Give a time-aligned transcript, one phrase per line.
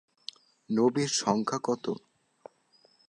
[0.69, 1.85] নবীর সংখ্যা কত?